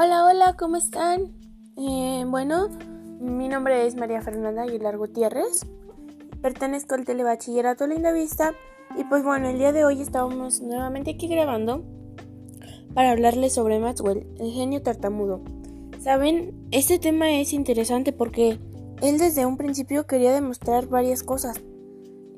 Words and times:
Hola, 0.00 0.26
hola, 0.26 0.54
¿cómo 0.56 0.76
están? 0.76 1.32
Eh, 1.76 2.24
bueno, 2.28 2.68
mi 3.18 3.48
nombre 3.48 3.84
es 3.84 3.96
María 3.96 4.22
Fernanda 4.22 4.62
Aguilar 4.62 4.96
Gutiérrez. 4.96 5.66
Pertenezco 6.40 6.94
al 6.94 7.04
Telebachillerato 7.04 7.84
Linda 7.88 8.12
Vista. 8.12 8.54
Y 8.96 9.02
pues 9.02 9.24
bueno, 9.24 9.48
el 9.48 9.58
día 9.58 9.72
de 9.72 9.84
hoy 9.84 10.00
estábamos 10.00 10.60
nuevamente 10.60 11.10
aquí 11.10 11.26
grabando 11.26 11.82
para 12.94 13.10
hablarles 13.10 13.54
sobre 13.54 13.80
Maxwell, 13.80 14.24
el 14.38 14.52
genio 14.52 14.82
tartamudo. 14.82 15.40
Saben, 15.98 16.68
este 16.70 17.00
tema 17.00 17.32
es 17.32 17.52
interesante 17.52 18.12
porque 18.12 18.60
él 19.02 19.18
desde 19.18 19.46
un 19.46 19.56
principio 19.56 20.06
quería 20.06 20.32
demostrar 20.32 20.86
varias 20.86 21.24
cosas. 21.24 21.60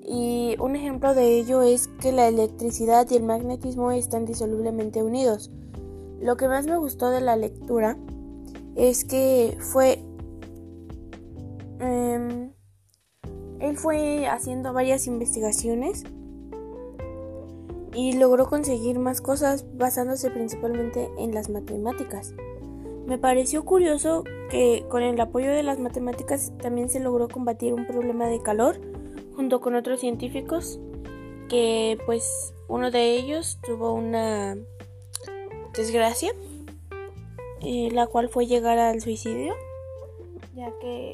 Y 0.03 0.57
un 0.61 0.77
ejemplo 0.77 1.13
de 1.13 1.39
ello 1.39 1.61
es 1.61 1.89
que 2.01 2.11
la 2.11 2.27
electricidad 2.27 3.07
y 3.11 3.17
el 3.17 3.23
magnetismo 3.23 3.91
están 3.91 4.25
disolublemente 4.25 5.03
unidos. 5.03 5.51
Lo 6.21 6.37
que 6.37 6.49
más 6.49 6.67
me 6.67 6.77
gustó 6.77 7.11
de 7.11 7.21
la 7.21 7.37
lectura 7.37 7.97
es 8.77 9.05
que 9.05 9.57
fue... 9.59 10.03
Em, 11.81 12.53
él 13.61 13.77
fue 13.77 14.27
haciendo 14.27 14.73
varias 14.73 15.07
investigaciones 15.07 16.05
y 17.95 18.13
logró 18.15 18.49
conseguir 18.49 18.99
más 18.99 19.21
cosas 19.21 19.67
basándose 19.77 20.31
principalmente 20.31 21.11
en 21.19 21.35
las 21.35 21.49
matemáticas. 21.49 22.35
Me 23.07 23.19
pareció 23.19 23.65
curioso 23.65 24.25
que 24.51 24.85
con 24.89 25.03
el 25.03 25.21
apoyo 25.21 25.51
de 25.51 25.63
las 25.63 25.79
matemáticas 25.79 26.53
también 26.59 26.89
se 26.89 27.01
logró 27.01 27.29
combatir 27.29 27.75
un 27.75 27.87
problema 27.87 28.27
de 28.27 28.41
calor 28.41 28.81
junto 29.35 29.61
con 29.61 29.75
otros 29.75 30.01
científicos 30.01 30.79
que 31.49 31.99
pues 32.07 32.55
uno 32.69 32.91
de 32.91 33.17
ellos 33.17 33.59
tuvo 33.67 33.93
una 33.93 34.57
desgracia, 35.75 36.33
eh, 37.63 37.91
la 37.93 38.07
cual 38.07 38.29
fue 38.29 38.47
llegar 38.47 38.79
al 38.79 39.01
suicidio, 39.01 39.55
ya 40.55 40.73
que 40.81 41.13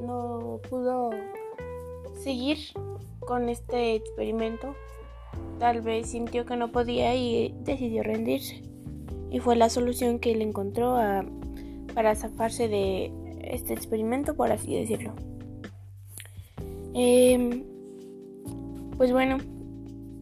no 0.00 0.60
pudo 0.68 1.10
seguir 2.22 2.58
con 3.20 3.48
este 3.48 3.94
experimento. 3.94 4.74
Tal 5.58 5.82
vez 5.82 6.10
sintió 6.10 6.44
que 6.44 6.56
no 6.56 6.72
podía 6.72 7.14
y 7.14 7.54
decidió 7.60 8.02
rendirse. 8.02 8.62
Y 9.30 9.40
fue 9.40 9.56
la 9.56 9.68
solución 9.68 10.18
que 10.18 10.32
él 10.32 10.42
encontró 10.42 10.96
para 11.94 12.14
zafarse 12.14 12.68
de 12.68 13.12
este 13.40 13.74
experimento, 13.74 14.34
por 14.34 14.52
así 14.52 14.74
decirlo. 14.74 15.14
Em, 16.94 17.64
pues 18.96 19.10
bueno, 19.10 19.38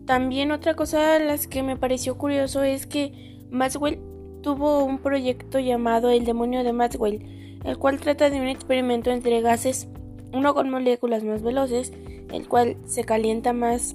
también 0.06 0.50
otra 0.50 0.74
cosa 0.74 1.16
a 1.16 1.18
las 1.18 1.46
que 1.46 1.62
me 1.62 1.76
pareció 1.76 2.16
curioso 2.16 2.62
es 2.62 2.86
que 2.86 3.41
Maxwell 3.52 4.00
tuvo 4.40 4.82
un 4.82 4.98
proyecto 4.98 5.60
llamado 5.60 6.10
El 6.10 6.24
demonio 6.24 6.64
de 6.64 6.72
Maxwell, 6.72 7.60
el 7.64 7.78
cual 7.78 8.00
trata 8.00 8.30
de 8.30 8.40
un 8.40 8.48
experimento 8.48 9.10
entre 9.10 9.42
gases, 9.42 9.88
uno 10.32 10.54
con 10.54 10.70
moléculas 10.70 11.22
más 11.22 11.42
veloces, 11.42 11.92
el 12.32 12.48
cual 12.48 12.78
se 12.86 13.04
calienta 13.04 13.52
más 13.52 13.94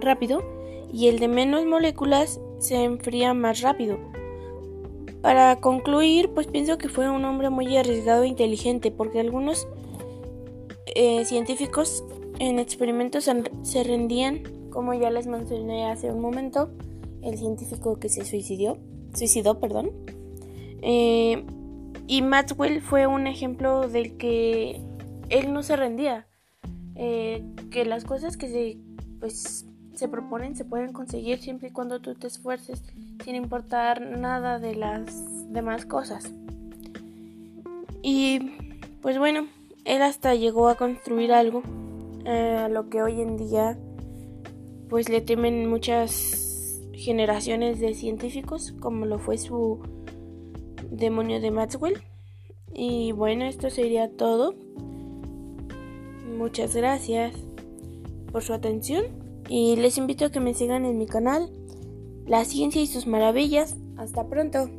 rápido, 0.00 0.42
y 0.92 1.08
el 1.08 1.18
de 1.18 1.28
menos 1.28 1.66
moléculas 1.66 2.40
se 2.58 2.82
enfría 2.82 3.34
más 3.34 3.60
rápido. 3.60 3.98
Para 5.20 5.56
concluir, 5.56 6.30
pues 6.30 6.46
pienso 6.46 6.78
que 6.78 6.88
fue 6.88 7.10
un 7.10 7.24
hombre 7.26 7.50
muy 7.50 7.76
arriesgado 7.76 8.22
e 8.22 8.28
inteligente, 8.28 8.90
porque 8.90 9.20
algunos 9.20 9.68
eh, 10.86 11.26
científicos 11.26 12.02
en 12.38 12.58
experimentos 12.58 13.30
se 13.62 13.84
rendían, 13.84 14.42
como 14.70 14.94
ya 14.94 15.10
les 15.10 15.26
mencioné 15.26 15.90
hace 15.90 16.10
un 16.10 16.22
momento, 16.22 16.70
el 17.22 17.38
científico 17.38 17.98
que 17.98 18.08
se 18.08 18.24
suicidió, 18.24 18.78
suicidó, 19.14 19.58
perdón. 19.58 19.90
Eh, 20.82 21.44
y 22.06 22.22
Maxwell 22.22 22.80
fue 22.80 23.06
un 23.06 23.26
ejemplo 23.26 23.88
del 23.88 24.16
que 24.16 24.80
él 25.28 25.52
no 25.52 25.62
se 25.62 25.76
rendía, 25.76 26.26
eh, 26.96 27.44
que 27.70 27.84
las 27.84 28.04
cosas 28.04 28.36
que 28.36 28.48
se, 28.48 28.78
pues, 29.20 29.66
se 29.94 30.08
proponen 30.08 30.56
se 30.56 30.64
pueden 30.64 30.92
conseguir 30.92 31.38
siempre 31.38 31.68
y 31.68 31.72
cuando 31.72 32.00
tú 32.00 32.14
te 32.14 32.26
esfuerces, 32.26 32.82
sin 33.24 33.36
importar 33.36 34.00
nada 34.00 34.58
de 34.58 34.74
las 34.74 35.52
demás 35.52 35.84
cosas. 35.84 36.32
Y 38.02 38.40
pues 39.02 39.18
bueno, 39.18 39.46
él 39.84 40.02
hasta 40.02 40.34
llegó 40.34 40.68
a 40.68 40.76
construir 40.76 41.32
algo 41.32 41.62
eh, 42.24 42.56
a 42.58 42.68
lo 42.68 42.88
que 42.88 43.02
hoy 43.02 43.20
en 43.20 43.36
día 43.36 43.78
pues 44.88 45.08
le 45.08 45.20
temen 45.20 45.68
muchas 45.68 46.49
generaciones 47.10 47.80
de 47.80 47.92
científicos, 47.94 48.72
como 48.78 49.04
lo 49.04 49.18
fue 49.18 49.36
su 49.36 49.80
demonio 50.92 51.40
de 51.40 51.50
Maxwell. 51.50 52.00
Y 52.72 53.10
bueno, 53.10 53.46
esto 53.46 53.68
sería 53.68 54.16
todo. 54.16 54.54
Muchas 56.38 56.76
gracias 56.76 57.34
por 58.30 58.44
su 58.44 58.52
atención 58.52 59.06
y 59.48 59.74
les 59.74 59.98
invito 59.98 60.26
a 60.26 60.30
que 60.30 60.38
me 60.38 60.54
sigan 60.54 60.84
en 60.84 60.98
mi 60.98 61.06
canal 61.06 61.50
La 62.26 62.44
Ciencia 62.44 62.80
y 62.80 62.86
sus 62.86 63.08
Maravillas. 63.08 63.74
Hasta 63.96 64.28
pronto. 64.28 64.70